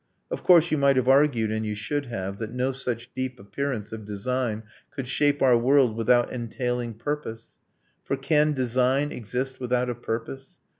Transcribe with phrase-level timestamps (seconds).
[0.31, 3.91] Of course, you might have argued, and you should have, That no such deep appearance
[3.91, 7.59] of design Could shape our world without entailing purpose:
[8.03, 10.57] For can design exist without a purpose?